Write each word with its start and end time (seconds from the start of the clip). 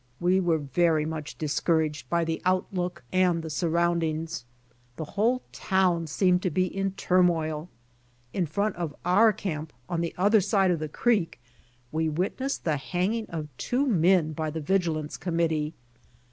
We 0.19 0.39
were 0.39 0.57
very 0.57 1.05
much 1.05 1.37
discouraged 1.37 2.09
by 2.09 2.25
the 2.25 2.41
outlook 2.43 3.03
and 3.13 3.43
the 3.43 3.51
surroundings. 3.51 4.45
The 4.95 5.05
whole 5.05 5.43
town 5.51 6.07
seemied 6.07 6.41
to 6.41 6.49
be 6.49 6.65
in 6.65 6.87
a 6.87 6.89
turmoil. 6.89 7.69
In 8.33 8.47
front 8.47 8.75
of 8.77 8.95
our 9.05 9.31
camp 9.31 9.71
on 9.87 10.01
the 10.01 10.15
other 10.17 10.41
side 10.41 10.71
of 10.71 10.79
the 10.79 10.89
creek 10.89 11.39
we 11.91 12.09
witnessed 12.09 12.63
the 12.63 12.77
hanging 12.77 13.27
of 13.29 13.55
two 13.57 13.85
men 13.85 14.33
by 14.33 14.49
the 14.49 14.59
Vigilance 14.59 15.17
Committee. 15.17 15.75